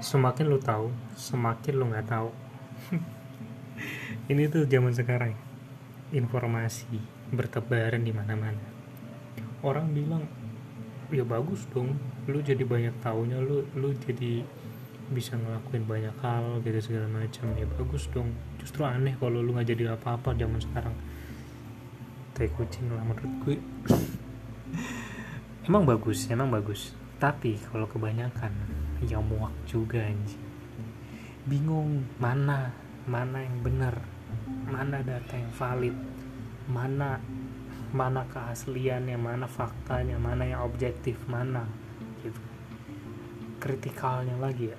[0.00, 2.32] semakin lu tahu semakin lu nggak tahu.
[4.32, 5.36] Ini tuh zaman sekarang
[6.10, 6.96] informasi
[7.30, 8.64] bertebaran di mana-mana.
[9.60, 10.24] Orang bilang
[11.12, 12.00] ya bagus dong
[12.30, 14.40] lu jadi banyak taunya lu lu jadi
[15.10, 17.52] bisa ngelakuin banyak hal gitu segala macam.
[17.60, 20.96] Ya bagus dong justru aneh kalau lu nggak jadi apa-apa zaman sekarang.
[22.32, 23.56] Tai kucing lah menurut gue
[25.68, 28.48] emang bagus emang bagus tapi kalau kebanyakan
[29.04, 30.40] ya muak juga anjing.
[31.44, 32.72] Bingung mana
[33.04, 34.00] mana yang benar
[34.64, 35.96] mana data yang valid
[36.64, 37.20] mana
[37.92, 41.68] mana keasliannya mana faktanya mana yang objektif mana
[42.24, 42.40] gitu.
[43.60, 44.78] Kritikalnya lagi ya.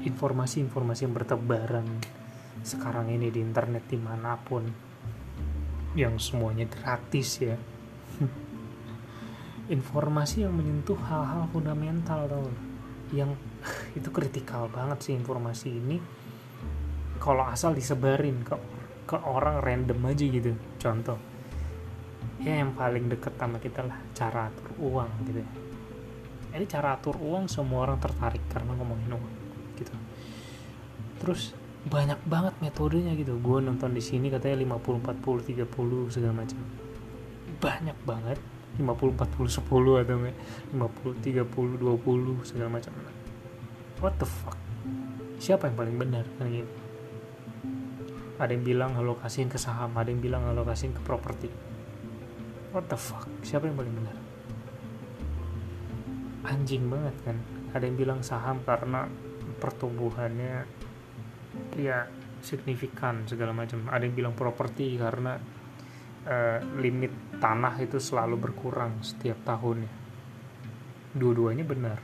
[0.00, 1.84] Informasi-informasi yang bertebaran
[2.64, 4.64] sekarang ini di internet di mana pun
[5.92, 7.54] yang semuanya gratis ya
[9.68, 12.48] informasi yang menyentuh hal-hal fundamental tau.
[13.12, 13.36] Yang
[13.98, 15.96] itu kritikal banget sih informasi ini.
[17.20, 18.56] Kalau asal disebarin ke
[19.04, 21.20] ke orang random aja gitu contoh.
[22.40, 25.50] Ya yang paling deket sama kita lah cara atur uang gitu ya.
[26.54, 29.34] Ini cara atur uang semua orang tertarik karena ngomongin uang
[29.80, 29.92] gitu.
[31.24, 33.36] Terus banyak banget metodenya gitu.
[33.40, 36.60] Gue nonton di sini katanya 50 40 30 segala macam.
[37.60, 38.38] Banyak banget
[38.78, 40.36] 50 40 10 atau enggak.
[40.74, 42.92] 50 30 20 segala macam.
[44.02, 44.58] What the fuck?
[45.38, 46.74] Siapa yang paling benar kan gitu?
[48.34, 51.46] Ada yang bilang alokasiin ke saham ada yang bilang alokasiin ke properti.
[52.74, 53.30] What the fuck?
[53.46, 54.16] Siapa yang paling benar?
[56.50, 57.38] Anjing banget kan?
[57.70, 59.06] Ada yang bilang saham karena
[59.62, 60.66] pertumbuhannya
[61.78, 62.10] ya
[62.42, 63.86] signifikan segala macam.
[63.88, 65.38] Ada yang bilang properti karena
[66.24, 70.04] uh, limit tanah itu selalu berkurang setiap tahunnya
[71.14, 71.98] dua-duanya benar.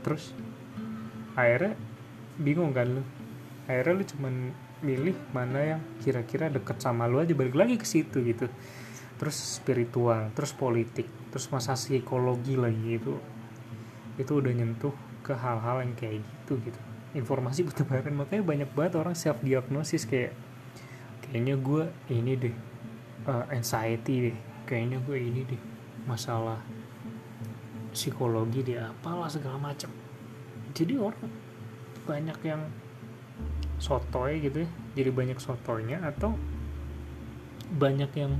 [0.00, 0.32] Terus
[1.36, 1.76] akhirnya
[2.40, 3.02] bingung kan lu.
[3.68, 4.34] Akhirnya lu cuman
[4.80, 8.48] milih mana yang kira-kira deket sama lu aja balik lagi ke situ gitu.
[9.20, 13.14] Terus spiritual terus politik terus masa psikologi lagi itu.
[14.16, 16.80] Itu udah nyentuh ke hal-hal yang kayak gitu gitu.
[17.12, 20.32] Informasi bertebaran makanya banyak banget orang self diagnosis kayak
[21.28, 22.56] kayaknya gue ini deh
[23.28, 24.36] uh, anxiety deh.
[24.64, 25.62] Kayaknya gue ini deh
[26.08, 26.60] masalah
[27.92, 29.88] psikologi deh apalah segala macam
[30.76, 31.32] jadi orang
[32.04, 32.62] banyak yang
[33.80, 36.36] sotoy gitu ya jadi banyak sotoynya atau
[37.68, 38.32] banyak yang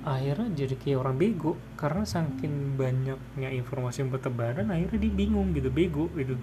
[0.00, 1.60] akhirnya jadi kayak orang bego.
[1.76, 6.40] Karena saking banyaknya informasi yang bertebaran akhirnya dia bingung gitu bego gitu.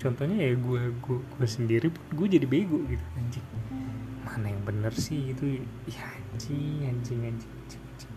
[0.00, 3.44] Contohnya ya gue gue gue sendiri pun gue jadi bego gitu anjing
[4.30, 8.14] mana yang bener sih itu ya anjing anjing anjing, anjing, anjing.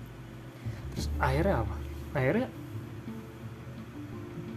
[0.94, 1.76] terus akhirnya apa?
[2.14, 2.48] Akhirnya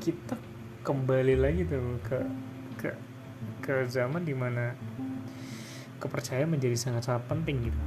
[0.05, 0.37] kita
[0.85, 2.19] kembali lagi tuh ke
[2.77, 2.91] ke
[3.65, 4.77] ke zaman di mana
[5.97, 7.81] kepercayaan menjadi sangat sangat penting gitu.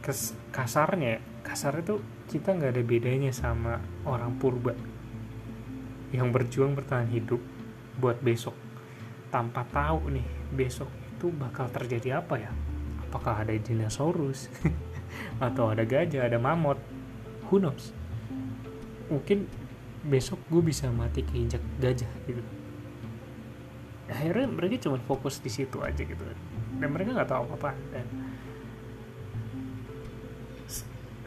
[0.00, 2.00] Kes, kasarnya kasar itu
[2.32, 4.72] kita nggak ada bedanya sama orang purba
[6.16, 7.44] yang berjuang bertahan hidup
[8.00, 8.56] buat besok.
[9.28, 10.26] Tanpa tahu nih
[10.56, 10.88] besok
[11.20, 12.48] itu bakal terjadi apa ya?
[13.04, 14.48] Apakah ada dinosaurus?
[15.44, 16.80] Atau ada gajah ada mamut?
[17.52, 17.92] Who knows?
[19.12, 19.44] Mungkin
[20.00, 22.40] besok gue bisa mati keinjak gajah gitu.
[24.08, 26.24] Akhirnya mereka cuma fokus di situ aja gitu.
[26.80, 28.08] Dan mereka nggak tahu apa apa dan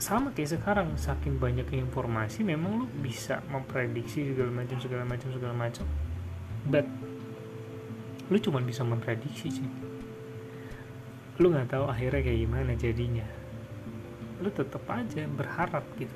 [0.04, 5.54] sama kayak sekarang saking banyak informasi memang lu bisa memprediksi segala macam segala macam segala
[5.54, 5.86] macam.
[6.68, 6.90] But
[8.32, 9.70] lu cuma bisa memprediksi sih.
[11.42, 13.26] Lu nggak tahu akhirnya kayak gimana jadinya.
[14.40, 16.16] Lu tetap aja berharap gitu.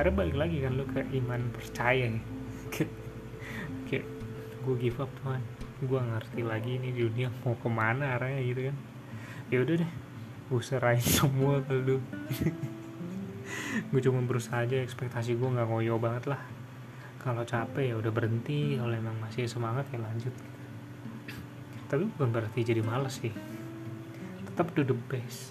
[0.00, 2.08] Ada balik lagi kan lu ke iman percaya
[2.72, 2.92] kayak,
[3.90, 4.06] kayak
[4.64, 5.42] gue give up tuhan.
[5.84, 8.76] Gue ngerti lagi ini dunia mau ke mana arahnya gitu kan.
[9.52, 9.92] Ya udah deh
[10.50, 12.00] gue serahin semua ke lu.
[13.92, 16.40] Gue cuma berusaha aja ekspektasi gue nggak ngoyo banget lah.
[17.20, 20.32] Kalau capek ya udah berhenti kalau emang masih semangat ya lanjut
[21.90, 23.34] tapi bukan berarti jadi males sih.
[24.46, 25.50] Tetap do the best.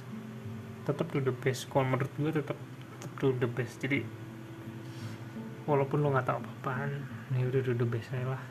[0.87, 1.67] Tetap do the best.
[1.67, 2.55] Kalau menurut gue tetap
[2.95, 3.83] tetap do the best.
[3.83, 4.07] Jadi
[5.67, 7.03] walaupun lo nggak tahu apa-apaan
[7.35, 8.43] ya udah do the best aja lah.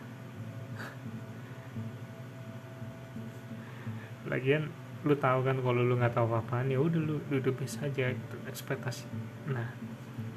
[4.29, 4.69] Lagian
[5.09, 8.13] lu tahu kan kalau lu nggak tahu apa-apaan ya udah lu do the best aja.
[8.13, 9.09] Gitu ekspektasi.
[9.49, 9.73] Nah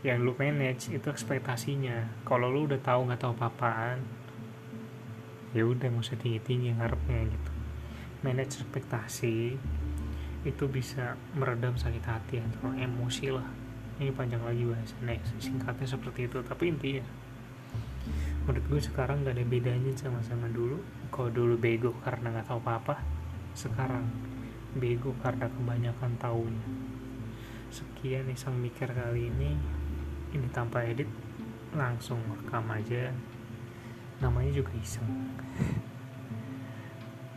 [0.07, 2.23] yang lu manage itu ekspektasinya.
[2.23, 4.20] Kalau lu udah tahu nggak tahu apa-apaan
[5.51, 7.51] ya udah nggak usah tinggi tinggi ngarepnya gitu.
[8.23, 9.35] Manage ekspektasi
[10.41, 13.45] itu bisa meredam sakit hati atau emosi lah.
[14.01, 16.41] Ini panjang lagi bahasanya singkatnya seperti itu.
[16.41, 17.05] Tapi intinya
[18.41, 20.81] menurut gue sekarang gak ada bedanya sama sama dulu.
[21.13, 22.95] Kalau dulu bego karena nggak tahu apa-apa
[23.51, 24.07] sekarang
[24.73, 26.67] bego karena kebanyakan tahunya.
[27.69, 29.51] Sekian iseng mikir kali ini.
[30.31, 31.11] Ini tanpa edit
[31.75, 33.11] langsung rekam aja
[34.21, 35.33] namanya juga iseng.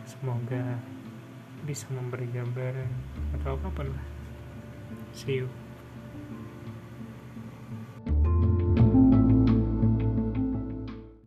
[0.05, 0.77] Semoga
[1.65, 2.91] bisa memberi gambaran
[3.41, 4.05] atau apa pun lah.
[5.17, 5.64] See you